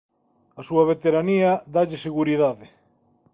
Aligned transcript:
A 0.59 0.61
súa 0.67 0.83
veteranía 0.91 1.51
dálle 1.73 1.97
seguridade. 2.05 2.65